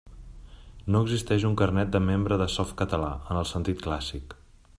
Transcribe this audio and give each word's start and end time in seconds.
No 0.95 1.01
existeix 1.07 1.45
un 1.49 1.53
carnet 1.61 1.93
de 1.97 2.01
membre 2.07 2.41
de 2.43 2.49
Softcatalà, 2.57 3.13
en 3.29 3.43
el 3.45 3.47
sentit 3.55 3.87
clàssic. 3.89 4.37